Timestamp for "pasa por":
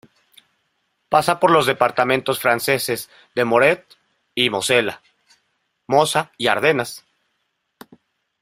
1.09-1.51